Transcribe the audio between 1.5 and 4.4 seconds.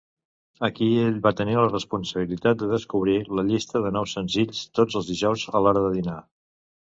la responsabilitat de descobrir la llista de nous